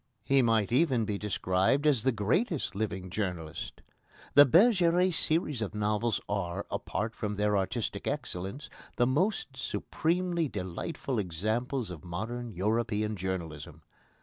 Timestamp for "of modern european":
11.91-13.15